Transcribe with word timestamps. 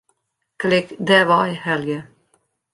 Klik 0.59 0.87
Dêrwei 1.07 1.51
helje. 1.63 1.99